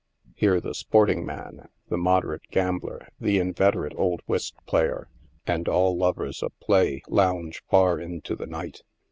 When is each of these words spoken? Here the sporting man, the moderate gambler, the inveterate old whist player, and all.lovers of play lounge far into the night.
Here 0.33 0.59
the 0.59 0.73
sporting 0.73 1.23
man, 1.27 1.69
the 1.89 1.97
moderate 1.99 2.47
gambler, 2.49 3.09
the 3.19 3.37
inveterate 3.37 3.93
old 3.95 4.21
whist 4.25 4.55
player, 4.65 5.09
and 5.45 5.67
all.lovers 5.69 6.41
of 6.41 6.59
play 6.59 7.03
lounge 7.07 7.61
far 7.69 7.99
into 7.99 8.35
the 8.35 8.47
night. 8.47 8.81